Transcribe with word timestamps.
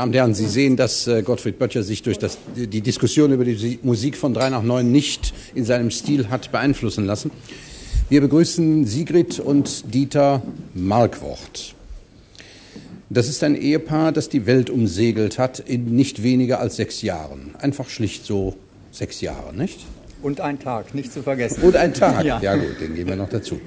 Damen 0.00 0.12
und 0.12 0.16
Herren, 0.16 0.32
Sie 0.32 0.46
sehen, 0.46 0.78
dass 0.78 1.06
äh, 1.06 1.20
Gottfried 1.20 1.58
Böttcher 1.58 1.82
sich 1.82 2.02
durch 2.02 2.18
das, 2.18 2.38
die 2.56 2.80
Diskussion 2.80 3.32
über 3.32 3.44
die 3.44 3.78
Musik 3.82 4.16
von 4.16 4.32
3 4.32 4.48
nach 4.48 4.62
9 4.62 4.90
nicht 4.90 5.34
in 5.54 5.66
seinem 5.66 5.90
Stil 5.90 6.30
hat 6.30 6.50
beeinflussen 6.50 7.04
lassen. 7.04 7.30
Wir 8.08 8.22
begrüßen 8.22 8.86
Sigrid 8.86 9.38
und 9.40 9.92
Dieter 9.92 10.40
Markwort. 10.72 11.74
Das 13.10 13.28
ist 13.28 13.44
ein 13.44 13.54
Ehepaar, 13.54 14.12
das 14.12 14.30
die 14.30 14.46
Welt 14.46 14.70
umsegelt 14.70 15.38
hat 15.38 15.58
in 15.58 15.94
nicht 15.94 16.22
weniger 16.22 16.60
als 16.60 16.76
sechs 16.76 17.02
Jahren. 17.02 17.54
Einfach 17.58 17.90
schlicht 17.90 18.24
so 18.24 18.56
sechs 18.90 19.20
Jahre, 19.20 19.54
nicht? 19.54 19.80
Und 20.22 20.40
ein 20.40 20.58
Tag, 20.58 20.94
nicht 20.94 21.12
zu 21.12 21.22
vergessen. 21.22 21.60
Und 21.60 21.76
ein 21.76 21.92
Tag, 21.92 22.24
ja, 22.24 22.40
ja 22.40 22.56
gut, 22.56 22.80
den 22.80 22.94
geben 22.94 23.10
wir 23.10 23.16
noch 23.16 23.28
dazu. 23.28 23.60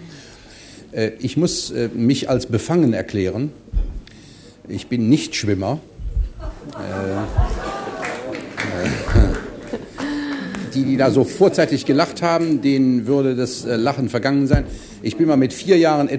Äh, 0.94 1.12
ich 1.20 1.38
muss 1.38 1.70
äh, 1.70 1.90
mich 1.94 2.28
als 2.28 2.48
befangen 2.48 2.94
erklären. 2.94 3.52
Ich 4.68 4.88
bin 4.88 5.10
nicht 5.10 5.36
Schwimmer. 5.36 5.80
Äh, 6.72 7.44
die, 10.74 10.84
die 10.84 10.98
da 10.98 11.12
so 11.12 11.24
vorzeitig 11.24 11.86
gelacht 11.86 12.22
haben, 12.22 12.62
denen 12.62 13.06
würde 13.06 13.36
das 13.36 13.64
Lachen 13.66 14.10
vergangen 14.10 14.48
sein. 14.48 14.66
Ich 15.02 15.18
bin 15.18 15.28
mal 15.28 15.38
mit 15.38 15.54
vier 15.54 15.78
Jahren 15.78 16.10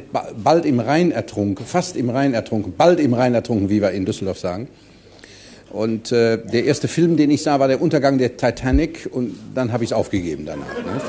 bald 0.42 0.64
im 0.64 0.78
Rhein 0.80 1.10
ertrunken, 1.10 1.66
fast 1.66 1.96
im 1.96 2.10
Rhein 2.10 2.34
ertrunken, 2.34 2.74
bald 2.76 3.00
im 3.00 3.14
Rhein 3.14 3.34
ertrunken, 3.34 3.68
wie 3.68 3.82
wir 3.82 3.90
in 3.90 4.04
Düsseldorf 4.04 4.38
sagen. 4.38 4.68
Und 5.70 6.12
äh, 6.12 6.38
der 6.38 6.66
erste 6.66 6.86
Film, 6.86 7.16
den 7.16 7.30
ich 7.30 7.42
sah, 7.42 7.58
war 7.58 7.66
der 7.66 7.82
Untergang 7.82 8.16
der 8.18 8.36
Titanic 8.36 9.08
und 9.10 9.34
dann 9.54 9.72
habe 9.72 9.82
ich 9.82 9.90
es 9.90 9.92
aufgegeben 9.92 10.46
danach. 10.46 10.76
Ne? 10.84 11.00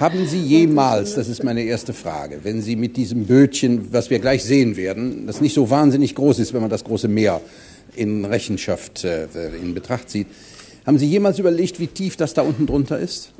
Haben 0.00 0.26
Sie 0.26 0.40
jemals, 0.40 1.14
das 1.14 1.28
ist 1.28 1.44
meine 1.44 1.62
erste 1.62 1.92
Frage, 1.92 2.40
wenn 2.42 2.62
Sie 2.62 2.76
mit 2.76 2.96
diesem 2.96 3.26
Bötchen, 3.26 3.92
was 3.92 4.10
wir 4.10 4.18
gleich 4.18 4.42
sehen 4.42 4.76
werden, 4.76 5.26
das 5.26 5.40
nicht 5.40 5.54
so 5.54 5.70
wahnsinnig 5.70 6.14
groß 6.14 6.40
ist, 6.40 6.52
wenn 6.52 6.60
man 6.60 6.70
das 6.70 6.84
große 6.84 7.08
Meer 7.08 7.40
in 7.94 8.24
Rechenschaft 8.24 9.04
äh, 9.04 9.26
in 9.60 9.74
Betracht 9.74 10.10
zieht, 10.10 10.26
haben 10.86 10.98
Sie 10.98 11.06
jemals 11.06 11.38
überlegt, 11.38 11.80
wie 11.80 11.86
tief 11.86 12.16
das 12.16 12.34
da 12.34 12.42
unten 12.42 12.66
drunter 12.66 12.98
ist? 12.98 13.32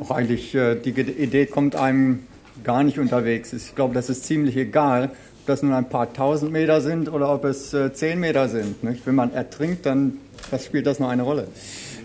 Auch 0.00 0.10
eigentlich, 0.10 0.54
äh, 0.54 0.76
die 0.76 0.90
Idee 0.90 1.46
kommt 1.46 1.76
einem 1.76 2.20
gar 2.62 2.84
nicht 2.84 2.98
unterwegs. 2.98 3.52
Ich 3.52 3.74
glaube, 3.74 3.94
das 3.94 4.08
ist 4.10 4.24
ziemlich 4.24 4.56
egal, 4.56 5.04
ob 5.06 5.46
das 5.46 5.62
nun 5.62 5.72
ein 5.72 5.88
paar 5.88 6.12
tausend 6.12 6.52
Meter 6.52 6.80
sind 6.80 7.12
oder 7.12 7.32
ob 7.34 7.44
es 7.44 7.74
äh, 7.74 7.92
zehn 7.92 8.20
Meter 8.20 8.48
sind. 8.48 8.84
Nicht? 8.84 9.06
Wenn 9.06 9.16
man 9.16 9.32
ertrinkt, 9.32 9.86
dann 9.86 10.18
was 10.50 10.66
spielt 10.66 10.86
das 10.86 10.98
noch 10.98 11.08
eine 11.08 11.22
Rolle? 11.22 11.48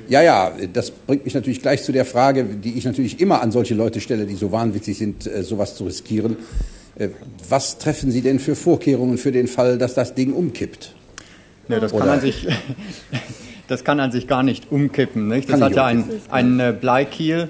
Ja, 0.09 0.21
ja, 0.21 0.53
das 0.71 0.91
bringt 0.91 1.25
mich 1.25 1.33
natürlich 1.33 1.61
gleich 1.61 1.83
zu 1.83 1.91
der 1.91 2.05
Frage, 2.05 2.45
die 2.45 2.77
ich 2.77 2.85
natürlich 2.85 3.19
immer 3.19 3.41
an 3.41 3.51
solche 3.51 3.73
Leute 3.73 3.99
stelle, 3.99 4.25
die 4.25 4.35
so 4.35 4.51
wahnwitzig 4.51 4.97
sind, 4.97 5.27
äh, 5.27 5.43
sowas 5.43 5.75
zu 5.75 5.83
riskieren. 5.83 6.37
Was 7.49 7.77
treffen 7.77 8.11
Sie 8.11 8.21
denn 8.21 8.39
für 8.39 8.55
Vorkehrungen 8.55 9.17
für 9.17 9.31
den 9.31 9.47
Fall, 9.47 9.77
dass 9.77 9.93
das 9.93 10.15
Ding 10.15 10.33
umkippt? 10.33 10.93
Ja, 11.67 11.79
das, 11.79 11.91
kann 11.91 12.07
man 12.07 12.21
sich, 12.21 12.47
das 13.67 13.83
kann 13.83 13.99
an 13.99 14.11
sich 14.11 14.27
gar 14.27 14.43
nicht 14.43 14.71
umkippen. 14.71 15.27
Nicht? 15.27 15.49
Das 15.49 15.61
hat 15.61 15.75
ja 15.75 15.85
einen, 15.85 16.09
einen 16.29 16.79
Bleikiel 16.79 17.49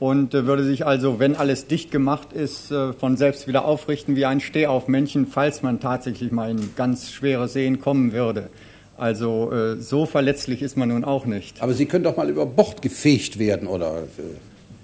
und 0.00 0.34
äh, 0.34 0.46
würde 0.46 0.64
sich 0.64 0.86
also, 0.86 1.18
wenn 1.18 1.34
alles 1.34 1.66
dicht 1.66 1.90
gemacht 1.90 2.32
ist, 2.32 2.70
äh, 2.70 2.92
von 2.92 3.16
selbst 3.16 3.48
wieder 3.48 3.64
aufrichten 3.64 4.16
wie 4.16 4.26
ein 4.26 4.40
Stehaufmännchen, 4.40 5.26
falls 5.26 5.62
man 5.62 5.80
tatsächlich 5.80 6.30
mal 6.30 6.50
in 6.50 6.74
ganz 6.76 7.10
schwere 7.10 7.48
Seen 7.48 7.80
kommen 7.80 8.12
würde. 8.12 8.50
Also 8.96 9.50
äh, 9.50 9.80
so 9.80 10.06
verletzlich 10.06 10.62
ist 10.62 10.76
man 10.76 10.90
nun 10.90 11.04
auch 11.04 11.26
nicht. 11.26 11.62
Aber 11.62 11.72
Sie 11.74 11.86
können 11.86 12.04
doch 12.04 12.16
mal 12.16 12.28
über 12.28 12.46
Bord 12.46 12.82
gefegt 12.82 13.38
werden 13.38 13.66
oder 13.66 14.04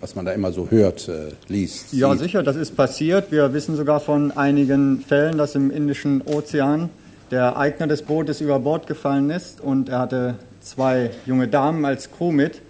was 0.00 0.14
man 0.14 0.24
da 0.24 0.32
immer 0.32 0.52
so 0.52 0.70
hört, 0.70 1.10
liest. 1.48 1.92
Ja, 1.92 2.12
sieht. 2.12 2.22
sicher, 2.22 2.42
das 2.42 2.56
ist 2.56 2.76
passiert. 2.76 3.30
Wir 3.30 3.52
wissen 3.52 3.76
sogar 3.76 4.00
von 4.00 4.30
einigen 4.30 5.00
Fällen, 5.00 5.36
dass 5.36 5.54
im 5.54 5.70
Indischen 5.70 6.22
Ozean 6.22 6.88
der 7.30 7.56
Eigner 7.56 7.86
des 7.86 8.02
Bootes 8.02 8.40
über 8.40 8.58
Bord 8.58 8.86
gefallen 8.86 9.30
ist 9.30 9.60
und 9.60 9.88
er 9.88 9.98
hatte 9.98 10.34
zwei 10.60 11.10
junge 11.26 11.48
Damen 11.48 11.84
als 11.84 12.10
Crew 12.10 12.32
mit 12.32 12.62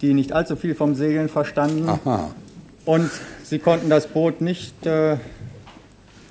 die 0.00 0.14
nicht 0.14 0.32
allzu 0.32 0.56
viel 0.56 0.74
vom 0.74 0.94
Segeln 0.94 1.28
verstanden. 1.28 1.88
Aha. 1.88 2.30
Und 2.84 3.10
sie 3.44 3.58
konnten 3.58 3.90
das 3.90 4.06
Boot 4.06 4.40
nicht 4.40 4.86
äh, 4.86 5.16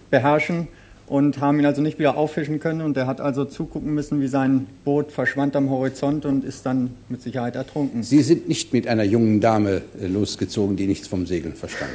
beherrschen 0.10 0.68
und 1.08 1.40
haben 1.40 1.60
ihn 1.60 1.66
also 1.66 1.82
nicht 1.82 2.00
wieder 2.00 2.18
auffischen 2.18 2.60
können. 2.60 2.82
Und 2.82 2.98
er 2.98 3.08
hat 3.08 3.22
also 3.22 3.46
zugucken 3.46 3.94
müssen, 3.94 4.22
wie 4.22 4.28
sein 4.28 4.68
Boot 4.84 5.12
verschwand 5.12 5.56
am 5.56 5.70
Horizont 5.70 6.26
und 6.26 6.44
ist 6.44 6.66
dann 6.66 6.92
mit 7.10 7.22
Sicherheit 7.22 7.56
ertrunken. 7.56 8.04
Sie 8.04 8.22
sind 8.22 8.48
nicht 8.48 8.74
mit 8.74 8.88
einer 8.88 9.04
jungen 9.04 9.40
Dame 9.40 9.82
äh, 10.02 10.08
losgezogen, 10.08 10.76
die 10.76 10.88
nichts 10.88 11.08
vom 11.08 11.26
Segeln 11.26 11.56
verstand. 11.56 11.92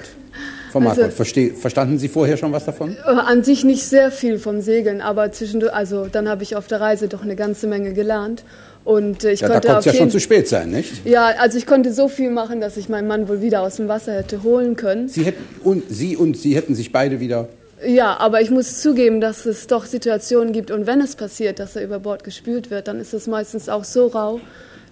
Frau 0.71 0.79
also, 0.79 1.03
Marquardt, 1.03 1.57
verstanden 1.59 1.99
Sie 1.99 2.09
vorher 2.09 2.37
schon 2.37 2.53
was 2.53 2.65
davon? 2.65 2.97
Äh, 3.05 3.11
an 3.11 3.43
sich 3.43 3.65
nicht 3.65 3.83
sehr 3.83 4.13
viel 4.13 4.39
vom 4.39 4.61
Segeln, 4.61 5.01
aber 5.01 5.33
zwischendurch, 5.33 5.75
also 5.75 6.07
dann 6.07 6.29
habe 6.29 6.45
ich 6.45 6.55
auf 6.55 6.69
der 6.69 6.81
Reise 6.81 7.09
doch 7.09 7.23
eine 7.23 7.35
ganze 7.35 7.67
Menge 7.67 7.93
gelernt. 7.93 8.45
Und 8.85 9.25
äh, 9.25 9.33
ich 9.33 9.41
ja, 9.41 9.49
konnte 9.49 9.67
da 9.67 9.75
konnte 9.75 9.91
es 9.91 9.95
ja 9.95 10.01
schon 10.01 10.11
zu 10.11 10.21
spät 10.21 10.49
sein, 10.49 10.71
nicht? 10.71 11.05
Ja, 11.05 11.27
also 11.39 11.59
ich 11.59 11.67
konnte 11.67 11.93
so 11.93 12.09
viel 12.09 12.31
machen, 12.31 12.61
dass 12.61 12.77
ich 12.77 12.89
meinen 12.89 13.09
Mann 13.09 13.29
wohl 13.29 13.43
wieder 13.43 13.63
aus 13.63 13.77
dem 13.77 13.89
Wasser 13.89 14.15
hätte 14.15 14.43
holen 14.43 14.77
können. 14.77 15.09
Sie 15.09 15.25
hätten 15.25 15.45
und 15.65 15.83
Sie 15.91 16.17
und 16.17 16.37
Sie 16.37 16.55
hätten 16.55 16.75
sich 16.75 16.93
beide 16.93 17.21
wieder. 17.21 17.49
Ja, 17.87 18.19
aber 18.19 18.41
ich 18.41 18.51
muss 18.51 18.81
zugeben, 18.81 19.21
dass 19.21 19.47
es 19.47 19.67
doch 19.67 19.87
Situationen 19.87 20.53
gibt 20.53 20.71
und 20.71 20.87
wenn 20.87 21.01
es 21.01 21.17
passiert, 21.17 21.59
dass 21.59 21.77
er 21.77 21.85
über 21.85 21.99
Bord 21.99 22.25
gespült 22.25 22.71
wird, 22.71 22.89
dann 22.89 23.01
ist 23.01 23.15
es 23.15 23.27
meistens 23.27 23.69
auch 23.69 23.85
so 23.85 24.09
rau, 24.09 24.41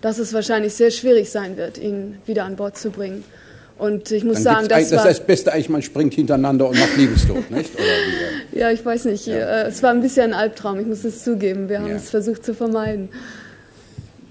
dass 0.00 0.18
es 0.18 0.32
wahrscheinlich 0.32 0.74
sehr 0.74 0.90
schwierig 0.90 1.30
sein 1.30 1.56
wird, 1.56 1.78
ihn 1.78 2.18
wieder 2.24 2.44
an 2.44 2.56
Bord 2.56 2.78
zu 2.78 2.90
bringen. 2.90 3.24
Und 3.76 4.10
ich 4.10 4.24
muss 4.24 4.42
Dann 4.42 4.42
sagen, 4.42 4.68
das, 4.68 4.90
das 4.90 5.04
ist 5.04 5.18
das 5.18 5.26
Beste 5.26 5.52
eigentlich, 5.52 5.68
man 5.68 5.82
springt 5.82 6.14
hintereinander 6.14 6.68
und 6.68 6.78
macht 6.78 6.96
Liebestod, 6.96 7.50
nicht? 7.50 7.70
ja, 8.52 8.70
ich 8.70 8.84
weiß 8.84 9.04
nicht. 9.04 9.26
Ja. 9.26 9.62
Es 9.62 9.82
war 9.82 9.90
ein 9.90 10.00
bisschen 10.00 10.32
ein 10.32 10.34
Albtraum, 10.34 10.80
ich 10.80 10.86
muss 10.86 11.04
es 11.04 11.22
zugeben. 11.22 11.68
Wir 11.68 11.78
haben 11.80 11.90
ja. 11.90 11.96
es 11.96 12.10
versucht 12.10 12.44
zu 12.44 12.54
vermeiden 12.54 13.08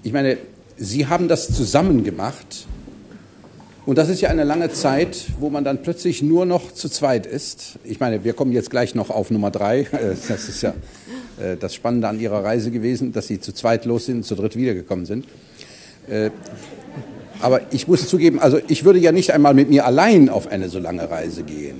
ich 0.02 0.12
meine, 0.12 0.38
Sie 0.76 1.06
haben 1.06 1.28
das 1.28 1.54
zusammen 1.54 2.04
gemacht. 2.04 2.66
Und 3.88 3.96
das 3.96 4.10
ist 4.10 4.20
ja 4.20 4.28
eine 4.28 4.44
lange 4.44 4.70
Zeit, 4.70 5.16
wo 5.40 5.48
man 5.48 5.64
dann 5.64 5.80
plötzlich 5.80 6.20
nur 6.22 6.44
noch 6.44 6.72
zu 6.72 6.90
zweit 6.90 7.24
ist. 7.24 7.78
Ich 7.84 8.00
meine, 8.00 8.22
wir 8.22 8.34
kommen 8.34 8.52
jetzt 8.52 8.68
gleich 8.68 8.94
noch 8.94 9.08
auf 9.08 9.30
Nummer 9.30 9.50
drei. 9.50 9.86
Das 10.28 10.46
ist 10.46 10.60
ja 10.60 10.74
äh, 11.40 11.56
das 11.56 11.74
Spannende 11.74 12.06
an 12.06 12.20
Ihrer 12.20 12.44
Reise 12.44 12.70
gewesen, 12.70 13.14
dass 13.14 13.28
Sie 13.28 13.40
zu 13.40 13.54
zweit 13.54 13.86
los 13.86 14.04
sind, 14.04 14.26
zu 14.26 14.34
dritt 14.34 14.56
wiedergekommen 14.56 15.06
sind. 15.06 15.24
Äh, 16.06 16.28
aber 17.40 17.62
ich 17.70 17.88
muss 17.88 18.06
zugeben, 18.06 18.40
also 18.40 18.58
ich 18.68 18.84
würde 18.84 18.98
ja 18.98 19.10
nicht 19.10 19.32
einmal 19.32 19.54
mit 19.54 19.70
mir 19.70 19.86
allein 19.86 20.28
auf 20.28 20.48
eine 20.48 20.68
so 20.68 20.78
lange 20.78 21.10
Reise 21.10 21.42
gehen. 21.42 21.78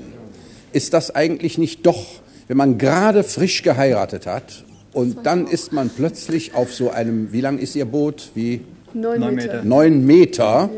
Ist 0.73 0.95
das 0.95 1.15
eigentlich 1.15 1.59
nicht 1.59 1.85
doch, 1.85 2.07
wenn 2.47 2.57
man 2.57 2.79
gerade 2.79 3.23
frisch 3.23 3.63
geheiratet 3.63 4.27
hat 4.27 4.65
und 4.95 5.27
dann 5.27 5.47
ist 5.47 5.75
man 5.75 5.91
plötzlich 5.91 6.55
auf 6.55 6.73
so 6.73 6.89
einem, 6.89 7.35
wie 7.35 7.43
lang 7.43 7.59
ist 7.59 7.77
Ihr 7.77 7.85
Boot? 7.85 8.31
Wie? 8.35 8.63
Neun 8.95 9.35
Meter. 9.35 9.63
Neun 9.63 10.07
Meter. 10.07 10.71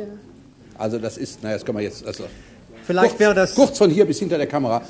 Also 0.80 0.98
das 0.98 1.18
ist, 1.18 1.42
naja, 1.42 1.56
das 1.56 1.64
können 1.64 1.78
wir 1.78 1.84
jetzt, 1.84 2.06
also 2.06 2.24
Vielleicht 2.84 3.10
kurz, 3.10 3.20
wäre 3.20 3.34
das 3.34 3.54
kurz 3.54 3.78
von 3.78 3.90
hier 3.90 4.06
bis 4.06 4.18
hinter 4.18 4.38
der 4.38 4.46
Kamera. 4.46 4.82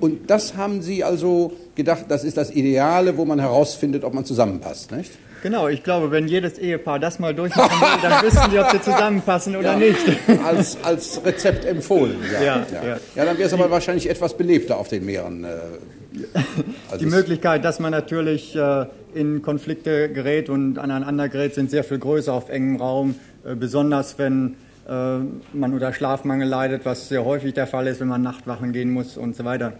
Und 0.00 0.30
das 0.30 0.56
haben 0.56 0.82
Sie 0.82 1.04
also 1.04 1.52
gedacht, 1.74 2.06
das 2.08 2.24
ist 2.24 2.36
das 2.36 2.50
Ideale, 2.50 3.16
wo 3.16 3.24
man 3.24 3.38
herausfindet, 3.38 4.04
ob 4.04 4.14
man 4.14 4.24
zusammenpasst, 4.24 4.92
nicht? 4.92 5.12
Genau, 5.42 5.68
ich 5.68 5.82
glaube, 5.82 6.10
wenn 6.10 6.26
jedes 6.26 6.58
Ehepaar 6.58 6.98
das 6.98 7.18
mal 7.18 7.34
durchmachen 7.34 7.78
will, 7.78 8.00
dann 8.00 8.22
wissen 8.24 8.50
sie, 8.50 8.58
ob 8.58 8.70
sie 8.70 8.80
zusammenpassen 8.80 9.56
oder 9.56 9.72
ja, 9.72 9.76
nicht. 9.76 10.00
Als, 10.44 10.78
als 10.82 11.20
Rezept 11.22 11.66
empfohlen, 11.66 12.16
ja. 12.32 12.42
Ja, 12.42 12.66
ja. 12.72 12.98
ja 13.14 13.24
dann 13.26 13.36
wäre 13.36 13.46
es 13.46 13.52
aber 13.52 13.70
wahrscheinlich 13.70 14.08
etwas 14.08 14.38
belebter 14.38 14.78
auf 14.78 14.88
den 14.88 15.04
Meeren. 15.04 15.44
Äh, 15.44 16.98
die 16.98 17.04
Möglichkeit, 17.04 17.62
dass 17.62 17.78
man 17.78 17.90
natürlich 17.90 18.56
äh, 18.56 18.86
in 19.14 19.42
Konflikte 19.42 20.08
gerät 20.08 20.48
und 20.48 20.78
aneinander 20.78 21.28
gerät, 21.28 21.54
sind 21.54 21.70
sehr 21.70 21.84
viel 21.84 21.98
größer 21.98 22.32
auf 22.32 22.48
engem 22.48 22.76
Raum, 22.76 23.16
äh, 23.44 23.54
besonders 23.54 24.18
wenn 24.18 24.56
man 24.88 25.72
unter 25.72 25.92
Schlafmangel 25.92 26.48
leidet, 26.48 26.84
was 26.84 27.08
sehr 27.08 27.24
häufig 27.24 27.54
der 27.54 27.66
Fall 27.66 27.86
ist, 27.86 28.00
wenn 28.00 28.08
man 28.08 28.22
Nachtwachen 28.22 28.72
gehen 28.72 28.90
muss 28.90 29.16
und 29.16 29.34
so 29.36 29.44
weiter. 29.44 29.74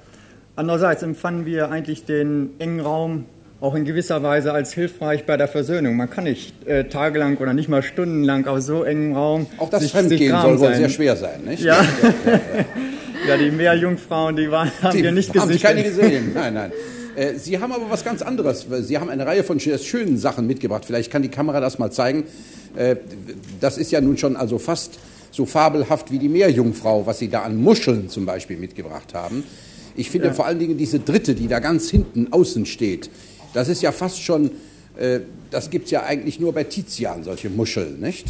Andererseits 0.56 1.03
empfanden 1.03 1.47
wir 1.47 1.71
eigentlich 1.71 2.05
den 2.05 2.51
engen 2.59 2.81
Raum 2.81 3.27
auch 3.61 3.75
in 3.75 3.85
gewisser 3.85 4.23
Weise 4.23 4.53
als 4.53 4.75
hilfreich 4.75 5.25
bei 5.25 5.37
der 5.37 5.49
Versöhnung. 5.49 5.97
Man 5.97 6.11
kann 6.11 6.25
nicht 6.25 6.67
äh, 6.67 6.85
tagelang 6.85 7.39
oder 7.39 7.55
nicht 7.55 7.69
mal 7.69 7.83
stundenlang 7.83 8.47
auf 8.47 8.61
so 8.61 8.85
engem 8.85 9.15
Raum. 9.15 9.47
Auch 9.59 9.71
das 9.71 9.83
sich, 9.83 9.93
Fremdgehen 9.93 10.33
sich 10.33 10.43
soll 10.43 10.61
wohl 10.61 10.75
sehr 10.75 10.91
schwer 10.91 11.17
sein, 11.17 11.43
nicht? 11.45 11.62
Ja. 11.62 11.83
ja. 11.83 11.89
Ja, 13.27 13.39
die 13.39 13.51
Meerjungfrauen, 13.51 14.37
die 14.37 14.51
waren, 14.51 14.71
haben 14.83 14.97
die 14.97 15.03
wir 15.03 15.11
nicht 15.11 15.33
gesehen. 15.33 15.49
Haben 15.49 15.53
Sie 15.53 15.59
keine 15.59 15.83
gesehen? 15.83 16.33
Nein, 16.35 16.53
nein. 16.53 16.73
Äh, 17.17 17.35
Sie 17.35 17.59
haben 17.59 17.73
aber 17.73 17.89
was 17.89 18.05
ganz 18.05 18.23
anderes. 18.23 18.67
Sie 18.83 18.99
haben 18.99 19.09
eine 19.09 19.25
Reihe 19.25 19.45
von 19.45 19.59
schönen 19.61 20.19
Sachen 20.19 20.47
mitgebracht. 20.47 20.85
Vielleicht 20.85 21.11
kann 21.11 21.23
die 21.23 21.31
Kamera 21.31 21.61
das 21.61 21.79
mal 21.79 21.91
zeigen. 21.91 22.25
Äh, 22.76 22.97
das 23.61 23.79
ist 23.79 23.93
ja 23.93 24.00
nun 24.00 24.17
schon 24.17 24.37
also 24.37 24.59
fast 24.59 24.99
so 25.31 25.47
fabelhaft 25.47 26.12
wie 26.12 26.19
die 26.19 26.29
Meerjungfrau, 26.29 27.06
was 27.06 27.19
Sie 27.19 27.29
da 27.29 27.43
an 27.43 27.56
Muscheln 27.56 28.09
zum 28.09 28.25
Beispiel 28.25 28.56
mitgebracht 28.56 29.15
haben. 29.15 29.44
Ich 29.97 30.11
finde 30.11 30.29
ja. 30.29 30.32
vor 30.32 30.47
allen 30.47 30.59
Dingen 30.59 30.76
diese 30.79 31.00
dritte, 31.00 31.35
die 31.35 31.49
da 31.49 31.59
ganz 31.59 31.91
hinten 31.91 32.32
außen 32.32 32.67
steht, 32.67 33.11
das 33.53 33.69
ist 33.69 33.82
ja 33.82 33.93
fast 33.93 34.23
schon, 34.23 34.50
äh, 34.97 35.21
das 35.50 35.71
gibt 35.71 35.87
es 35.87 35.91
ja 35.91 36.05
eigentlich 36.05 36.41
nur 36.41 36.53
bei 36.53 36.65
Tizian, 36.65 37.25
solche 37.25 37.50
Muscheln, 37.50 38.00
nicht? 38.00 38.26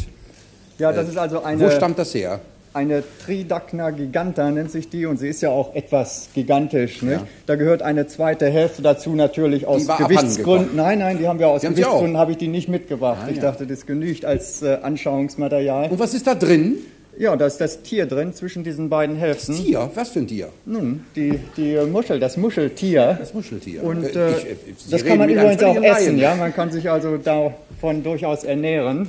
Ja, 0.77 0.91
das 0.91 1.09
ist 1.09 1.17
also 1.17 1.41
eine. 1.41 1.61
Wo 1.61 1.71
stammt 1.71 1.97
das 1.97 2.13
her? 2.13 2.41
Eine 2.75 3.03
Tridacna 3.25 3.89
giganta 3.91 4.51
nennt 4.51 4.69
sich 4.69 4.89
die 4.89 5.05
und 5.05 5.17
sie 5.17 5.29
ist 5.29 5.41
ja 5.41 5.49
auch 5.49 5.73
etwas 5.75 6.29
gigantisch. 6.33 7.01
Ja. 7.01 7.23
Da 7.45 7.55
gehört 7.55 7.81
eine 7.81 8.05
zweite 8.07 8.47
Hälfte 8.49 8.81
dazu 8.81 9.15
natürlich 9.15 9.65
aus 9.65 9.87
Gewichtsgründen. 9.87 10.75
Nein, 10.75 10.99
nein, 10.99 11.17
die 11.17 11.27
haben 11.27 11.39
wir 11.39 11.47
aus 11.47 11.61
Die 11.61 11.67
Gewichtsgründen 11.67 12.17
habe 12.17 12.31
ich 12.31 12.37
die 12.37 12.47
nicht 12.47 12.69
mitgebracht. 12.69 13.19
Ah, 13.25 13.29
ich 13.29 13.37
ja. 13.37 13.43
dachte, 13.43 13.65
das 13.65 13.85
genügt 13.85 14.25
als 14.25 14.61
äh, 14.61 14.77
Anschauungsmaterial. 14.81 15.89
Und 15.89 15.99
was 15.99 16.13
ist 16.13 16.27
da 16.27 16.35
drin? 16.35 16.75
Ja, 17.17 17.33
da 17.37 17.45
ist 17.45 17.61
das 17.61 17.81
Tier 17.81 18.07
drin 18.07 18.33
zwischen 18.33 18.65
diesen 18.65 18.89
beiden 18.89 19.15
Hälften. 19.15 19.55
Tier? 19.55 19.89
Was 19.95 20.09
für 20.09 20.19
ein 20.19 20.27
Tier? 20.27 20.49
Nun, 20.65 21.05
die, 21.15 21.39
die 21.55 21.77
Muschel, 21.89 22.19
das 22.19 22.35
Muscheltier. 22.35 23.15
Das 23.17 23.33
Muscheltier. 23.33 23.83
Und 23.85 24.03
Äh, 24.03 24.07
äh, 24.09 24.31
ich- 24.31 24.45
äh, 24.45 24.55
Sie 24.77 24.91
das 24.91 25.05
kann 25.05 25.17
man 25.19 25.29
übrigens 25.29 25.63
auch 25.63 25.75
essen, 25.77 25.83
Laien. 25.83 26.17
ja. 26.17 26.35
Man 26.35 26.53
kann 26.53 26.71
sich 26.71 26.89
also 26.91 27.15
davon 27.15 28.03
durchaus 28.03 28.43
ernähren. 28.43 29.07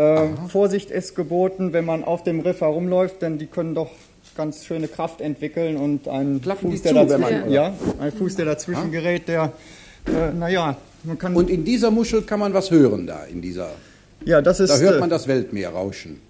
Äh, 0.00 0.28
Vorsicht 0.48 0.90
ist 0.90 1.14
geboten, 1.14 1.72
wenn 1.74 1.84
man 1.84 2.04
auf 2.04 2.22
dem 2.22 2.40
Riff 2.40 2.60
herumläuft, 2.62 3.20
denn 3.22 3.36
die 3.38 3.46
können 3.46 3.74
doch 3.74 3.90
ganz 4.36 4.64
schöne 4.64 4.88
Kraft 4.88 5.20
entwickeln 5.20 5.76
und 5.76 6.08
ein 6.08 6.40
Klappen 6.40 6.70
Fuß, 6.70 6.82
der 6.82 6.92
zu, 6.92 6.98
dazwischen, 7.06 7.40
man- 7.40 7.50
ja, 7.52 7.74
ein 8.00 8.12
Fuß, 8.12 8.36
der 8.36 8.46
dazwischen 8.46 8.90
gerät, 8.92 9.28
der, 9.28 9.52
äh, 10.06 10.32
naja, 10.32 10.76
man 11.04 11.18
kann, 11.18 11.34
Und 11.36 11.50
in 11.50 11.64
dieser 11.64 11.90
Muschel 11.90 12.22
kann 12.22 12.40
man 12.40 12.54
was 12.54 12.70
hören 12.70 13.06
da, 13.06 13.24
in 13.24 13.42
dieser. 13.42 13.70
ja, 14.24 14.40
das 14.40 14.60
ist 14.60 14.70
Da 14.70 14.78
hört 14.78 14.96
äh, 14.96 15.00
man 15.00 15.10
das 15.10 15.28
Weltmeer 15.28 15.70
rauschen. 15.70 16.20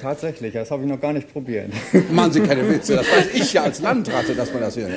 tatsächlich, 0.00 0.52
das 0.52 0.70
habe 0.70 0.82
ich 0.84 0.88
noch 0.88 1.00
gar 1.00 1.12
nicht 1.12 1.32
probiert. 1.32 1.70
Machen 2.12 2.30
Sie 2.32 2.40
keine 2.40 2.68
Witze, 2.68 2.94
das 2.96 3.06
weiß 3.10 3.34
ich 3.34 3.52
ja 3.54 3.62
als 3.64 3.80
Landratte, 3.80 4.34
dass 4.36 4.52
man 4.52 4.62
das 4.62 4.76
hört. 4.76 4.90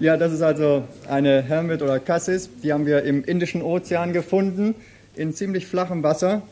Ja, 0.00 0.16
das 0.16 0.32
ist 0.32 0.42
also 0.42 0.84
eine 1.08 1.42
Hermit 1.42 1.82
oder 1.82 2.00
Cassis. 2.00 2.48
Die 2.62 2.72
haben 2.72 2.84
wir 2.86 3.02
im 3.04 3.22
Indischen 3.22 3.60
Ozean 3.62 4.12
gefunden, 4.12 4.74
in 5.14 5.32
ziemlich 5.34 5.66
flachem 5.66 6.02
Wasser, 6.02 6.42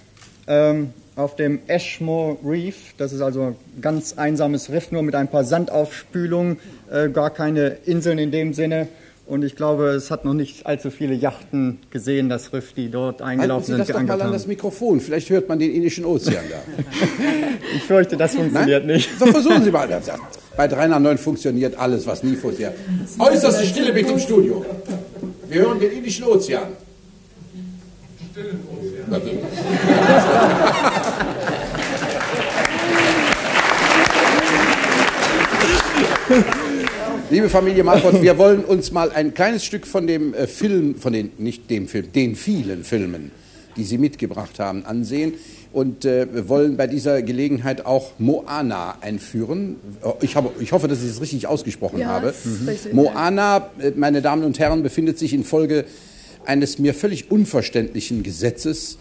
ähm, 0.46 0.92
auf 1.16 1.36
dem 1.36 1.60
Ashmore 1.66 2.38
Reef. 2.44 2.94
Das 2.96 3.12
ist 3.12 3.20
also 3.20 3.42
ein 3.42 3.56
ganz 3.80 4.14
einsames 4.16 4.70
Riff, 4.70 4.92
nur 4.92 5.02
mit 5.02 5.14
ein 5.14 5.28
paar 5.28 5.44
Sandaufspülungen, 5.44 6.58
äh, 6.90 7.08
gar 7.08 7.30
keine 7.30 7.76
Inseln 7.84 8.18
in 8.18 8.30
dem 8.30 8.54
Sinne. 8.54 8.88
Und 9.24 9.44
ich 9.44 9.54
glaube, 9.54 9.90
es 9.90 10.10
hat 10.10 10.24
noch 10.24 10.34
nicht 10.34 10.66
allzu 10.66 10.90
viele 10.90 11.14
Yachten 11.14 11.78
gesehen, 11.90 12.28
das 12.28 12.52
Riff, 12.52 12.72
die 12.72 12.90
dort 12.90 13.20
Halten 13.20 13.40
eingelaufen 13.40 13.66
Sie 13.66 13.78
das 13.78 13.86
sind, 13.86 13.96
doch 13.96 14.16
mal 14.16 14.20
an 14.20 14.32
das. 14.32 14.46
Mikrofon, 14.46 15.00
vielleicht 15.00 15.30
hört 15.30 15.48
man 15.48 15.58
den 15.58 15.72
Indischen 15.72 16.04
Ozean 16.04 16.44
da. 16.50 16.56
Ich 17.76 17.84
fürchte, 17.84 18.16
das 18.16 18.34
funktioniert 18.34 18.84
nicht. 18.84 19.08
So, 19.18 19.26
versuchen 19.26 19.62
Sie 19.62 19.70
mal. 19.70 19.88
Bei 20.56 20.68
3 20.68 20.88
nach 20.88 20.98
9 20.98 21.16
funktioniert 21.16 21.78
alles, 21.78 22.06
was 22.06 22.22
nie 22.22 22.34
funktioniert. 22.34 22.74
Äußerste 23.18 23.64
Stille 23.64 23.92
bitte 23.92 24.12
im 24.12 24.18
Studio. 24.18 24.66
Wir 25.48 25.62
hören 25.62 25.80
den 25.80 25.92
Indischen 25.92 26.24
Ozean. 26.26 26.68
Liebe 37.30 37.48
Familie 37.48 37.82
Marquardt, 37.82 38.20
wir 38.20 38.36
wollen 38.36 38.64
uns 38.64 38.92
mal 38.92 39.10
ein 39.10 39.32
kleines 39.32 39.64
Stück 39.64 39.86
von 39.86 40.06
dem 40.06 40.34
äh, 40.34 40.46
Film, 40.46 40.96
von 40.96 41.12
den, 41.12 41.32
nicht 41.38 41.70
dem 41.70 41.88
Film, 41.88 42.12
den 42.12 42.36
vielen 42.36 42.84
Filmen, 42.84 43.30
die 43.76 43.84
Sie 43.84 43.96
mitgebracht 43.96 44.58
haben, 44.58 44.84
ansehen 44.84 45.34
und 45.72 46.04
äh, 46.04 46.26
wir 46.32 46.48
wollen 46.50 46.76
bei 46.76 46.86
dieser 46.86 47.22
Gelegenheit 47.22 47.86
auch 47.86 48.10
Moana 48.18 48.96
einführen. 49.00 49.76
Oh, 50.02 50.14
Ich, 50.20 50.36
habe, 50.36 50.50
ich 50.60 50.72
hoffe, 50.72 50.88
dass 50.88 51.02
ich 51.02 51.08
es 51.08 51.20
richtig 51.22 51.46
ausgesprochen 51.46 52.00
Ja, 52.00 52.08
habe. 52.08 52.34
richtig, 52.66 52.92
Moana, 52.92 53.70
äh, 53.78 53.92
meine 53.96 54.20
Damen 54.20 54.44
und 54.44 54.58
Herren, 54.58 54.82
befindet 54.82 55.18
sich 55.18 55.32
infolge 55.32 55.86
eines 56.44 56.78
mir 56.78 56.92
völlig 56.92 57.30
unverständlichen 57.30 58.22
Gesetzes, 58.22 58.98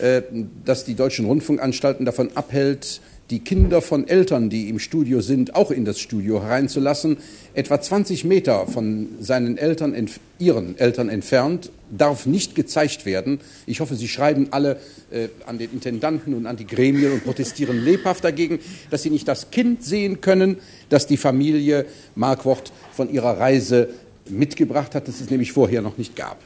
äh, 0.00 0.22
das 0.64 0.84
die 0.84 0.94
deutschen 0.94 1.26
Rundfunkanstalten 1.26 2.04
davon 2.04 2.30
abhält, 2.34 3.00
die 3.30 3.40
Kinder 3.40 3.80
von 3.80 4.06
Eltern, 4.06 4.50
die 4.50 4.68
im 4.68 4.78
Studio 4.78 5.20
sind, 5.22 5.54
auch 5.54 5.70
in 5.70 5.86
das 5.86 5.98
Studio 5.98 6.42
hereinzulassen. 6.42 7.16
Etwa 7.54 7.80
20 7.80 8.24
Meter 8.24 8.66
von 8.66 9.08
seinen 9.18 9.56
Eltern, 9.56 9.94
ihren 10.38 10.78
Eltern 10.78 11.08
entfernt, 11.08 11.70
darf 11.90 12.26
nicht 12.26 12.54
gezeigt 12.54 13.06
werden. 13.06 13.40
Ich 13.66 13.80
hoffe, 13.80 13.94
Sie 13.94 14.08
schreiben 14.08 14.48
alle 14.50 14.78
äh, 15.10 15.28
an 15.46 15.58
den 15.58 15.72
Intendanten 15.72 16.34
und 16.34 16.46
an 16.46 16.56
die 16.56 16.66
Gremien 16.66 17.12
und 17.12 17.24
protestieren 17.24 17.82
lebhaft 17.82 18.24
dagegen, 18.24 18.58
dass 18.90 19.02
Sie 19.02 19.10
nicht 19.10 19.26
das 19.26 19.50
Kind 19.50 19.82
sehen 19.82 20.20
können, 20.20 20.58
das 20.90 21.06
die 21.06 21.16
Familie 21.16 21.86
Marquardt 22.14 22.72
von 22.92 23.10
ihrer 23.10 23.38
Reise 23.38 23.88
mitgebracht 24.28 24.94
hat, 24.94 25.08
das 25.08 25.20
es 25.20 25.30
nämlich 25.30 25.52
vorher 25.52 25.80
noch 25.80 25.96
nicht 25.96 26.14
gab. 26.14 26.38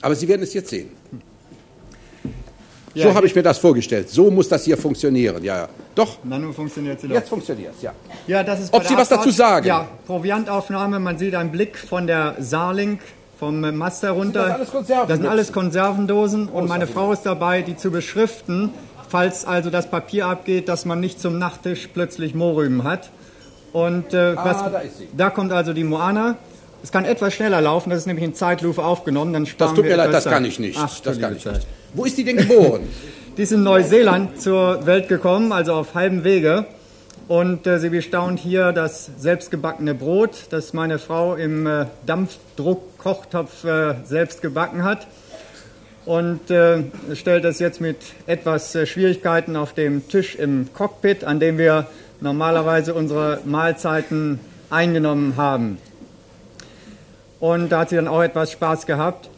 Aber 0.00 0.14
Sie 0.14 0.28
werden 0.28 0.42
es 0.42 0.54
jetzt 0.54 0.70
sehen. 0.70 0.88
Ja, 2.94 3.08
so 3.08 3.14
habe 3.14 3.26
ich 3.26 3.34
mir 3.34 3.42
das 3.42 3.58
vorgestellt. 3.58 4.10
So 4.10 4.30
muss 4.30 4.48
das 4.48 4.64
hier 4.64 4.76
funktionieren. 4.76 5.42
Ja, 5.42 5.56
ja. 5.62 5.68
Doch, 5.94 6.18
Na, 6.24 6.38
nun 6.38 6.52
funktioniert 6.52 7.00
sie 7.00 7.08
doch. 7.08 7.14
jetzt 7.14 7.28
funktioniert 7.28 7.72
es, 7.76 7.82
ja. 7.82 7.92
Ja, 8.26 8.42
das 8.42 8.60
ist 8.60 8.72
Ob 8.74 8.82
Sie 8.82 8.88
der 8.90 8.98
was 8.98 9.08
dazu 9.08 9.28
Abfahrt- 9.30 9.34
sagen? 9.34 9.66
Ja, 9.66 9.88
Proviantaufnahme, 10.06 10.98
man 11.00 11.18
sieht 11.18 11.34
einen 11.34 11.50
Blick 11.50 11.78
von 11.78 12.06
der 12.06 12.36
Saarling 12.38 12.98
vom 13.38 13.64
äh, 13.64 13.72
Mast 13.72 14.02
herunter. 14.02 14.44
das 14.44 14.52
alles 14.54 14.70
Konserven? 14.70 15.08
Das 15.08 15.18
sind 15.18 15.26
alles 15.26 15.52
Konservendosen 15.52 16.48
und 16.48 16.68
meine 16.68 16.86
Frau 16.86 17.12
ist 17.12 17.22
dabei, 17.22 17.62
die 17.62 17.76
zu 17.76 17.90
beschriften, 17.90 18.70
falls 19.08 19.44
also 19.44 19.68
das 19.70 19.90
Papier 19.90 20.26
abgeht, 20.26 20.68
dass 20.68 20.84
man 20.84 21.00
nicht 21.00 21.20
zum 21.20 21.38
Nachtisch 21.38 21.88
plötzlich 21.92 22.34
Mohrrüben 22.34 22.84
hat. 22.84 23.10
Und 23.72 24.12
äh, 24.14 24.36
was, 24.36 24.58
Ah, 24.58 24.68
da 24.70 24.78
ist 24.80 24.98
sie. 24.98 25.08
da 25.16 25.30
kommt 25.30 25.50
also 25.52 25.72
die 25.72 25.84
Moana. 25.84 26.36
Es 26.82 26.90
kann 26.90 27.04
etwas 27.04 27.34
schneller 27.34 27.60
laufen, 27.60 27.90
das 27.90 28.00
ist 28.00 28.06
nämlich 28.06 28.24
in 28.24 28.34
Zeitlupe 28.34 28.82
aufgenommen. 28.82 29.32
Dann 29.32 29.48
Das 29.56 29.74
tut 29.74 29.84
mir 29.84 29.96
leid, 29.96 30.12
das 30.12 30.24
kann 30.24 30.44
ich 30.44 30.58
nicht. 30.58 30.78
Ach, 30.80 30.98
das 31.00 31.20
kann 31.20 31.36
ich 31.36 31.44
nicht. 31.44 31.66
Wo 31.94 32.04
ist 32.04 32.18
die 32.18 32.24
denn 32.24 32.36
geboren? 32.38 32.88
die 33.36 33.42
ist 33.42 33.52
in 33.52 33.62
Neuseeland 33.62 34.40
zur 34.40 34.84
Welt 34.86 35.08
gekommen, 35.08 35.52
also 35.52 35.74
auf 35.74 35.94
halbem 35.94 36.24
Wege. 36.24 36.66
Und 37.28 37.66
äh, 37.66 37.78
sie 37.78 37.88
bestaunt 37.88 38.40
hier 38.40 38.72
das 38.72 39.10
selbstgebackene 39.16 39.94
Brot, 39.94 40.46
das 40.50 40.72
meine 40.72 40.98
Frau 40.98 41.34
im 41.36 41.66
äh, 41.66 41.86
Dampfdruckkochtopf 42.04 43.64
äh, 43.64 43.94
selbst 44.04 44.42
gebacken 44.42 44.82
hat. 44.82 45.06
Und 46.04 46.50
äh, 46.50 46.82
stellt 47.14 47.44
das 47.44 47.60
jetzt 47.60 47.80
mit 47.80 47.96
etwas 48.26 48.74
äh, 48.74 48.86
Schwierigkeiten 48.86 49.54
auf 49.54 49.72
dem 49.72 50.08
Tisch 50.08 50.34
im 50.34 50.68
Cockpit, 50.74 51.22
an 51.22 51.38
dem 51.38 51.58
wir 51.58 51.86
normalerweise 52.20 52.92
unsere 52.92 53.40
Mahlzeiten 53.44 54.40
eingenommen 54.68 55.36
haben. 55.36 55.78
Und 57.42 57.70
da 57.70 57.80
hat 57.80 57.88
sie 57.88 57.96
dann 57.96 58.06
auch 58.06 58.22
etwas 58.22 58.52
Spaß 58.52 58.86
gehabt. 58.86 59.28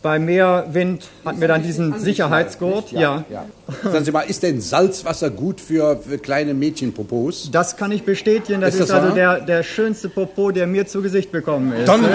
Bei 0.00 0.18
Meerwind 0.18 1.06
hatten 1.26 1.42
wir 1.42 1.48
dann 1.48 1.62
diesen 1.62 1.98
Sicherheitsgurt. 1.98 2.90
Ja, 2.90 3.24
ja. 3.28 3.44
Sagen 3.82 4.02
Sie 4.02 4.12
mal, 4.12 4.22
ist 4.22 4.42
denn 4.42 4.62
Salzwasser 4.62 5.28
gut 5.28 5.60
für, 5.60 5.98
für 5.98 6.16
kleine 6.16 6.54
Mädchenpopos? 6.54 7.50
Das 7.50 7.76
kann 7.76 7.92
ich 7.92 8.04
bestätigen. 8.04 8.62
Das 8.62 8.72
Ist 8.72 8.80
ist, 8.80 8.88
das 8.88 9.02
also 9.02 9.14
der, 9.14 9.40
der 9.40 9.62
schönste 9.62 10.08
Popo, 10.08 10.52
der 10.52 10.66
mir 10.66 10.86
zu 10.86 11.02
Gesicht 11.02 11.30
bekommen 11.32 11.74
ist. 11.74 11.86
Dann, 11.86 12.02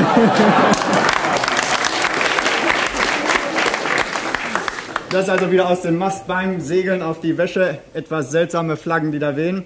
Das 5.11 5.25
ist 5.25 5.29
also 5.29 5.51
wieder 5.51 5.69
aus 5.69 5.83
dem 5.83 5.99
Mast 5.99 6.25
beim 6.25 6.59
Segeln 6.59 7.03
auf 7.03 7.21
die 7.21 7.37
Wäsche. 7.37 7.77
Etwas 7.93 8.31
seltsame 8.31 8.77
Flaggen, 8.77 9.11
die 9.11 9.19
da 9.19 9.37
wehen. 9.37 9.63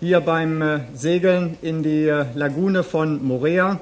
Hier 0.00 0.20
beim 0.20 0.62
äh, 0.62 0.80
Segeln 0.94 1.58
in 1.60 1.82
die 1.82 2.08
äh, 2.08 2.24
Lagune 2.34 2.82
von 2.84 3.22
Morea. 3.22 3.80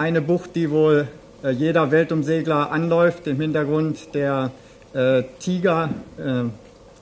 Eine 0.00 0.22
Bucht, 0.22 0.56
die 0.56 0.70
wohl 0.70 1.08
äh, 1.44 1.50
jeder 1.50 1.90
Weltumsegler 1.90 2.72
anläuft. 2.72 3.26
Im 3.26 3.38
Hintergrund 3.38 4.14
der 4.14 4.50
äh, 4.94 5.24
Tiger, 5.40 5.90
äh, 6.16 6.44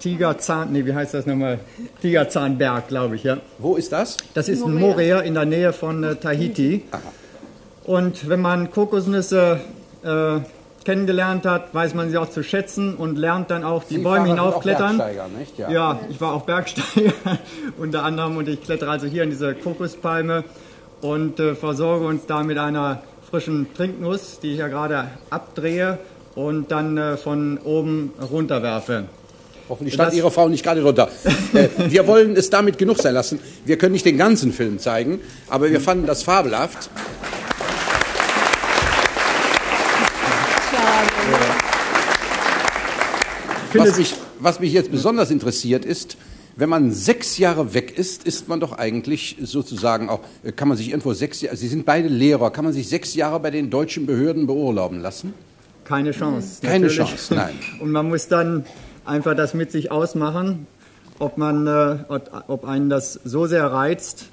Tigerzahn, 0.00 0.72
nee, 0.72 0.84
wie 0.84 0.92
heißt 0.92 1.14
das 1.14 1.24
nochmal? 1.24 1.60
Tigerzahnberg, 2.02 2.88
glaube 2.88 3.14
ich, 3.14 3.22
ja. 3.22 3.36
wo 3.58 3.76
ist 3.76 3.92
das? 3.92 4.16
Das 4.34 4.48
ist 4.48 4.62
in 4.62 4.74
Morea. 4.74 5.20
In 5.20 5.34
der 5.34 5.44
Nähe 5.44 5.72
von 5.72 6.02
äh, 6.02 6.16
Tahiti. 6.16 6.82
Und 7.84 8.28
wenn 8.28 8.40
man 8.40 8.72
Kokosnüsse 8.72 9.60
äh, 10.02 10.40
kennengelernt 10.84 11.46
hat, 11.46 11.72
weiß 11.72 11.94
man 11.94 12.10
sie 12.10 12.18
auch 12.18 12.30
zu 12.30 12.42
schätzen 12.42 12.96
und 12.96 13.16
lernt 13.16 13.52
dann 13.52 13.62
auch 13.62 13.84
die 13.84 13.98
Sie 13.98 14.02
Bäume 14.02 14.26
hinaufklettern. 14.26 14.98
Bergsteiger, 14.98 15.28
nicht? 15.38 15.56
Ja. 15.56 15.70
Ja, 15.70 16.00
ich 16.10 16.20
war 16.20 16.32
auch 16.32 16.42
Bergsteiger 16.42 17.12
unter 17.78 18.02
anderem 18.02 18.36
und 18.38 18.48
ich 18.48 18.60
klettere 18.60 18.90
also 18.90 19.06
hier 19.06 19.22
in 19.22 19.30
diese 19.30 19.54
Kokospalme 19.54 20.42
und 21.00 21.38
äh, 21.40 21.54
versorge 21.54 22.06
uns 22.06 22.26
da 22.26 22.42
mit 22.42 22.58
einer 22.58 23.02
frischen 23.30 23.66
Trinknuss, 23.74 24.40
die 24.40 24.52
ich 24.52 24.58
ja 24.58 24.68
gerade 24.68 25.08
abdrehe 25.30 25.98
und 26.34 26.70
dann 26.70 26.96
äh, 26.96 27.16
von 27.16 27.58
oben 27.58 28.12
runterwerfe. 28.30 29.04
Hoffentlich 29.68 29.94
stand 29.94 30.08
Das- 30.08 30.16
Ihre 30.16 30.30
Frau 30.30 30.48
nicht 30.48 30.64
gerade 30.64 30.80
drunter. 30.80 31.08
äh, 31.52 31.68
wir 31.88 32.06
wollen 32.06 32.36
es 32.36 32.50
damit 32.50 32.78
genug 32.78 32.98
sein 32.98 33.14
lassen. 33.14 33.38
Wir 33.64 33.76
können 33.76 33.92
nicht 33.92 34.06
den 34.06 34.16
ganzen 34.16 34.52
Film 34.52 34.78
zeigen, 34.78 35.20
aber 35.48 35.70
wir 35.70 35.80
fanden 35.80 36.06
das 36.06 36.22
fabelhaft. 36.22 36.88
finde 43.70 43.90
Was 43.90 43.98
mich, 43.98 44.14
was 44.40 44.60
mich 44.60 44.72
jetzt 44.72 44.90
besonders 44.90 45.30
interessiert 45.30 45.84
ist, 45.84 46.16
wenn 46.58 46.68
man 46.68 46.90
sechs 46.90 47.38
Jahre 47.38 47.72
weg 47.72 47.96
ist, 47.96 48.24
ist 48.24 48.48
man 48.48 48.58
doch 48.58 48.72
eigentlich 48.72 49.36
sozusagen 49.40 50.08
auch, 50.08 50.20
äh, 50.42 50.50
kann 50.50 50.66
man 50.66 50.76
sich 50.76 50.90
irgendwo 50.90 51.12
sechs 51.12 51.40
Jahre, 51.40 51.56
Sie 51.56 51.68
sind 51.68 51.86
beide 51.86 52.08
Lehrer, 52.08 52.50
kann 52.50 52.64
man 52.64 52.74
sich 52.74 52.88
sechs 52.88 53.14
Jahre 53.14 53.38
bei 53.38 53.52
den 53.52 53.70
deutschen 53.70 54.06
Behörden 54.06 54.46
beurlauben 54.48 55.00
lassen? 55.00 55.34
Keine 55.84 56.10
Chance. 56.10 56.60
Keine 56.60 56.86
natürlich. 56.88 57.10
Chance, 57.10 57.34
nein. 57.34 57.54
Und 57.80 57.92
man 57.92 58.08
muss 58.08 58.26
dann 58.26 58.64
einfach 59.04 59.36
das 59.36 59.54
mit 59.54 59.70
sich 59.70 59.90
ausmachen. 59.92 60.66
ob, 61.20 61.38
man, 61.38 61.66
äh, 61.66 61.96
ob 62.48 62.64
einen 62.64 62.90
das 62.90 63.20
so 63.24 63.46
sehr 63.46 63.64
reizt, 63.66 64.26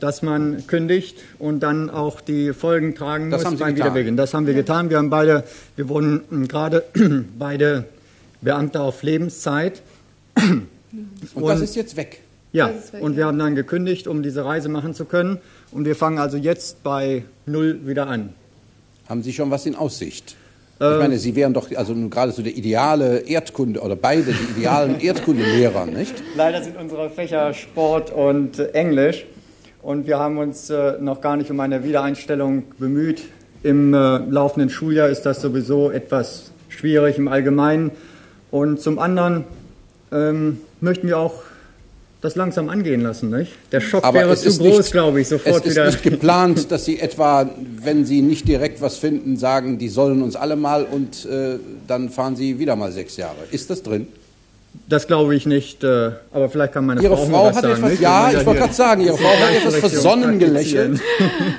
dass 0.00 0.22
man 0.22 0.66
kündigt 0.68 1.18
und 1.40 1.60
dann 1.60 1.90
auch 1.90 2.20
die 2.20 2.52
Folgen 2.52 2.94
tragen 2.94 3.30
Das 3.30 3.40
muss 3.40 3.46
haben 3.46 3.56
Sie 3.56 3.62
beim 3.64 3.74
getan. 3.74 3.86
Wiederbeginn. 3.86 4.16
Das 4.16 4.34
haben 4.34 4.46
wir 4.46 4.54
getan. 4.54 4.90
Wir 4.90 4.98
haben 4.98 5.10
beide, 5.10 5.44
wir 5.74 5.88
wurden 5.88 6.22
mh, 6.30 6.46
gerade 6.46 6.84
beide 7.38 7.84
Beamte 8.40 8.80
auf 8.80 9.02
Lebenszeit. 9.02 9.82
Und, 11.34 11.48
das 11.48 11.60
ist 11.60 11.76
jetzt 11.76 11.96
weg. 11.96 12.20
Ja, 12.52 12.68
weg, 12.68 13.02
und 13.02 13.16
wir 13.16 13.22
ja. 13.22 13.26
haben 13.26 13.38
dann 13.38 13.54
gekündigt, 13.54 14.06
um 14.08 14.22
diese 14.22 14.44
Reise 14.44 14.68
machen 14.68 14.94
zu 14.94 15.04
können. 15.04 15.38
Und 15.70 15.84
wir 15.84 15.94
fangen 15.94 16.18
also 16.18 16.36
jetzt 16.36 16.82
bei 16.82 17.24
Null 17.46 17.80
wieder 17.86 18.06
an. 18.06 18.30
Haben 19.08 19.22
Sie 19.22 19.32
schon 19.32 19.50
was 19.50 19.66
in 19.66 19.74
Aussicht? 19.74 20.36
Ähm. 20.80 20.92
ich 20.92 20.98
meine, 20.98 21.18
Sie 21.18 21.34
wären 21.34 21.54
doch 21.54 21.70
also 21.74 21.94
gerade 22.08 22.32
so 22.32 22.42
der 22.42 22.56
ideale 22.56 23.18
Erdkunde 23.20 23.80
oder 23.80 23.96
beide 23.96 24.22
die 24.24 24.58
idealen 24.58 25.00
Erdkundelehrer, 25.00 25.86
nicht? 25.86 26.14
Leider 26.36 26.62
sind 26.62 26.76
unsere 26.76 27.10
Fächer 27.10 27.52
Sport 27.54 28.10
und 28.10 28.58
Englisch. 28.74 29.26
Und 29.82 30.06
wir 30.06 30.18
haben 30.18 30.38
uns 30.38 30.70
äh, 30.70 30.94
noch 31.00 31.20
gar 31.20 31.36
nicht 31.36 31.50
um 31.50 31.60
eine 31.60 31.84
Wiedereinstellung 31.84 32.64
bemüht. 32.78 33.22
Im 33.62 33.94
äh, 33.94 34.18
laufenden 34.18 34.70
Schuljahr 34.70 35.08
ist 35.08 35.22
das 35.22 35.40
sowieso 35.40 35.90
etwas 35.90 36.50
schwierig 36.68 37.18
im 37.18 37.28
Allgemeinen. 37.28 37.90
Und 38.50 38.80
zum 38.80 38.98
anderen 38.98 39.44
ähm, 40.12 40.60
möchten 40.80 41.06
wir 41.06 41.18
auch 41.18 41.42
das 42.20 42.34
langsam 42.34 42.68
angehen 42.68 43.00
lassen. 43.02 43.30
Nicht? 43.30 43.52
Der 43.70 43.80
Schock 43.80 44.02
Aber 44.04 44.18
wäre 44.18 44.32
es 44.32 44.42
zu 44.42 44.48
ist 44.48 44.58
groß, 44.60 44.90
glaube 44.90 45.20
ich, 45.20 45.28
sofort 45.28 45.60
Es 45.60 45.66
ist 45.66 45.70
wieder. 45.76 45.86
nicht 45.86 46.02
geplant, 46.02 46.70
dass 46.70 46.84
Sie 46.84 46.98
etwa, 46.98 47.48
wenn 47.82 48.04
Sie 48.04 48.22
nicht 48.22 48.48
direkt 48.48 48.80
was 48.80 48.96
finden, 48.98 49.36
sagen, 49.36 49.78
die 49.78 49.88
sollen 49.88 50.22
uns 50.22 50.34
alle 50.34 50.56
mal 50.56 50.84
und 50.84 51.24
äh, 51.26 51.58
dann 51.86 52.08
fahren 52.10 52.34
Sie 52.34 52.58
wieder 52.58 52.74
mal 52.76 52.90
sechs 52.92 53.16
Jahre. 53.16 53.36
Ist 53.52 53.70
das 53.70 53.82
drin? 53.82 54.08
Das 54.88 55.06
glaube 55.06 55.34
ich 55.34 55.44
nicht, 55.44 55.82
äh, 55.84 56.12
aber 56.32 56.48
vielleicht 56.48 56.72
kann 56.72 56.86
meine 56.86 57.02
Ihre 57.02 57.16
Frau, 57.16 57.26
Frau 57.26 57.46
hat 57.46 57.54
sagen, 57.56 57.74
etwas, 57.74 57.90
nicht? 57.90 58.02
ja, 58.02 58.30
ich 58.30 58.46
wollte 58.46 58.60
gerade 58.60 58.72
sagen, 58.72 59.00
Ihre 59.02 59.18
Frau 59.18 59.28
hat 59.28 59.54
etwas 59.54 59.76
versonnen 59.76 60.38
gelächelt. 60.38 61.00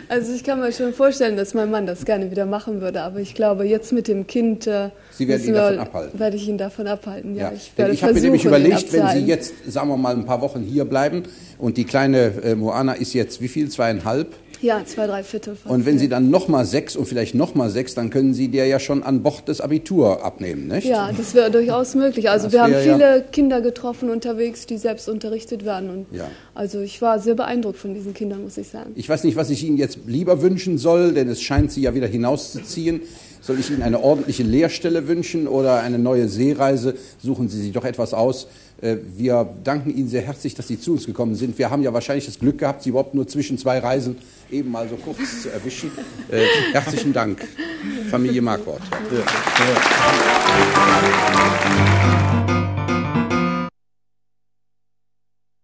Also 0.09 0.33
ich 0.33 0.43
kann 0.43 0.59
mir 0.59 0.71
schon 0.71 0.93
vorstellen, 0.93 1.37
dass 1.37 1.53
mein 1.53 1.69
Mann 1.69 1.85
das 1.85 2.03
gerne 2.05 2.31
wieder 2.31 2.47
machen 2.47 2.81
würde, 2.81 3.01
aber 3.03 3.19
ich 3.19 3.35
glaube, 3.35 3.65
jetzt 3.65 3.91
mit 3.93 4.07
dem 4.07 4.25
Kind 4.25 4.65
äh, 4.65 4.89
Sie 5.11 5.27
werden 5.27 5.45
ihn 5.45 5.53
davon 5.53 5.79
abhalten. 5.79 6.19
werde 6.19 6.35
ich 6.37 6.47
ihn 6.47 6.57
davon 6.57 6.87
abhalten. 6.87 7.35
Ja, 7.35 7.49
Ja, 7.49 7.51
ich 7.55 7.71
werde 7.75 7.93
ich 7.93 8.03
habe 8.03 8.13
mir 8.15 8.21
nämlich 8.21 8.45
überlegt, 8.45 8.91
wenn 8.91 9.07
Sie 9.09 9.25
jetzt, 9.25 9.53
sagen 9.67 9.89
wir 9.89 9.97
mal, 9.97 10.15
ein 10.15 10.25
paar 10.25 10.41
Wochen 10.41 10.61
hier 10.61 10.85
bleiben 10.85 11.23
und 11.59 11.77
die 11.77 11.83
kleine 11.85 12.33
äh, 12.43 12.55
Moana 12.55 12.93
ist 12.93 13.13
jetzt 13.13 13.39
wie 13.41 13.47
viel? 13.47 13.69
Zweieinhalb? 13.69 14.33
Ja, 14.61 14.81
zwei, 14.85 15.07
drei 15.07 15.23
Viertel 15.23 15.55
fast. 15.55 15.73
Und 15.73 15.85
wenn 15.85 15.93
ja. 15.93 15.99
Sie 16.01 16.09
dann 16.09 16.29
nochmal 16.29 16.65
sechs 16.65 16.97
und 16.97 17.05
vielleicht 17.05 17.33
nochmal 17.33 17.69
sechs, 17.69 17.95
dann 17.95 18.09
können 18.09 18.33
Sie 18.33 18.49
der 18.49 18.65
ja 18.65 18.77
schon 18.79 19.03
an 19.03 19.23
Bord 19.23 19.47
des 19.47 19.61
Abitur 19.61 20.25
abnehmen, 20.25 20.67
nicht? 20.67 20.85
Ja, 20.85 21.11
das 21.15 21.33
wäre 21.33 21.49
durchaus 21.49 21.95
möglich. 21.95 22.29
Also 22.29 22.47
Das 22.47 22.53
wir 22.53 22.63
haben 22.63 22.73
ja- 22.73 22.79
viele 23.09 23.23
Kinder 23.31 23.61
getroffen 23.61 24.09
unterwegs, 24.09 24.65
die 24.65 24.77
selbst 24.77 25.09
unterrichtet 25.09 25.65
werden. 25.65 25.89
Und 25.89 26.05
Ja. 26.15 26.29
Also 26.53 26.79
ich 26.81 27.01
war 27.01 27.19
sehr 27.19 27.35
beeindruckt 27.35 27.77
von 27.77 27.93
diesen 27.93 28.13
Kindern, 28.13 28.43
muss 28.43 28.57
ich 28.57 28.67
sagen. 28.69 28.91
Ich 28.95 29.07
weiß 29.09 29.23
nicht, 29.23 29.35
was 29.35 29.49
ich 29.49 29.63
Ihnen 29.63 29.77
jetzt 29.77 29.99
lieber 30.07 30.41
wünschen 30.41 30.77
soll, 30.77 31.13
denn 31.13 31.27
es 31.29 31.41
scheint 31.41 31.71
Sie 31.71 31.81
ja 31.81 31.93
wieder 31.95 32.07
hinauszuziehen. 32.07 33.01
Soll 33.41 33.59
ich 33.59 33.69
Ihnen 33.71 33.81
eine 33.83 34.01
ordentliche 34.03 34.43
Lehrstelle 34.43 35.07
wünschen 35.07 35.47
oder 35.47 35.79
eine 35.81 35.97
neue 35.97 36.27
Seereise? 36.27 36.95
Suchen 37.23 37.47
Sie 37.47 37.61
sich 37.61 37.71
doch 37.71 37.85
etwas 37.85 38.13
aus. 38.13 38.47
Äh, 38.81 38.97
Wir 39.17 39.47
danken 39.63 39.95
Ihnen 39.95 40.09
sehr 40.09 40.21
herzlich, 40.21 40.55
dass 40.55 40.67
Sie 40.67 40.79
zu 40.79 40.91
uns 40.91 41.05
gekommen 41.05 41.35
sind. 41.35 41.57
Wir 41.57 41.69
haben 41.69 41.81
ja 41.81 41.93
wahrscheinlich 41.93 42.25
das 42.25 42.37
Glück 42.39 42.57
gehabt, 42.57 42.83
Sie 42.83 42.89
überhaupt 42.89 43.15
nur 43.15 43.27
zwischen 43.27 43.57
zwei 43.57 43.79
Reisen 43.79 44.17
eben 44.51 44.71
mal 44.71 44.89
so 44.89 44.95
kurz 44.97 45.43
zu 45.43 45.49
erwischen. 45.49 45.91
Äh, 46.29 46.43
Herzlichen 46.73 47.13
Dank, 47.13 47.39
Familie 48.09 48.41
Marquardt. 48.41 48.81
Ja. 49.11 49.23